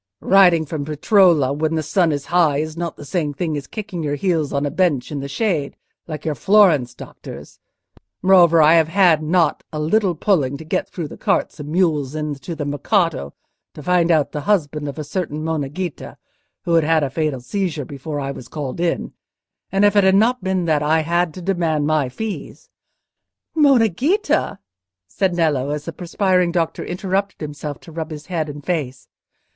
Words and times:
"Riding 0.23 0.65
from 0.65 0.83
Peretola, 0.83 1.53
when 1.53 1.75
the 1.75 1.83
sun 1.83 2.11
is 2.11 2.25
high, 2.33 2.57
is 2.57 2.75
not 2.75 2.97
the 2.97 3.05
same 3.05 3.35
thing 3.35 3.55
as 3.55 3.67
kicking 3.67 4.01
your 4.01 4.15
heels 4.15 4.51
on 4.51 4.65
a 4.65 4.71
bench 4.71 5.11
in 5.11 5.19
the 5.19 5.27
shade, 5.27 5.77
like 6.07 6.25
your 6.25 6.33
Florence 6.33 6.95
doctors. 6.95 7.59
Moreover, 8.23 8.63
I 8.63 8.73
have 8.73 8.87
had 8.87 9.21
not 9.21 9.63
a 9.71 9.77
little 9.79 10.15
pulling 10.15 10.57
to 10.57 10.63
get 10.65 10.89
through 10.89 11.07
the 11.07 11.19
carts 11.19 11.59
and 11.59 11.69
mules 11.69 12.15
into 12.15 12.55
the 12.55 12.65
Mercato, 12.65 13.35
to 13.75 13.83
find 13.83 14.09
out 14.09 14.31
the 14.31 14.41
husband 14.49 14.87
of 14.87 14.97
a 14.97 15.03
certain 15.03 15.43
Monna 15.43 15.69
Ghita, 15.69 16.17
who 16.63 16.73
had 16.73 16.83
had 16.83 17.03
a 17.03 17.11
fatal 17.11 17.39
seizure 17.39 17.85
before 17.85 18.19
I 18.19 18.31
was 18.31 18.47
called 18.47 18.79
in; 18.79 19.13
and 19.71 19.85
if 19.85 19.95
it 19.95 20.03
had 20.03 20.15
not 20.15 20.43
been 20.43 20.65
that 20.65 20.81
I 20.81 21.01
had 21.01 21.31
to 21.35 21.43
demand 21.43 21.85
my 21.85 22.09
fees—" 22.09 22.69
"Monna 23.53 23.87
Ghita!" 23.87 24.57
said 25.07 25.35
Nello, 25.35 25.69
as 25.69 25.85
the 25.85 25.93
perspiring 25.93 26.51
doctor 26.51 26.83
interrupted 26.83 27.39
himself 27.39 27.79
to 27.81 27.91
rub 27.91 28.09
his 28.09 28.25
head 28.25 28.49
and 28.49 28.65
face. 28.65 29.07